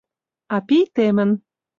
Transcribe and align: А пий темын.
А 0.55 0.57
пий 0.67 0.83
темын. 0.95 1.31